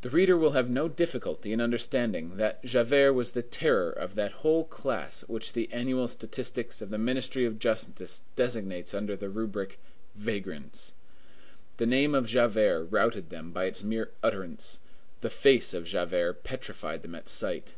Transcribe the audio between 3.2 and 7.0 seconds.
the terror of that whole class which the annual statistics of the